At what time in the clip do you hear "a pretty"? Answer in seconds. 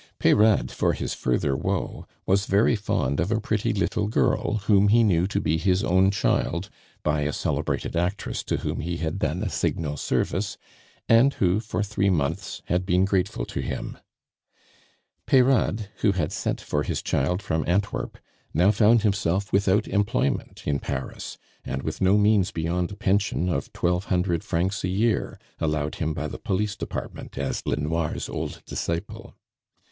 3.31-3.71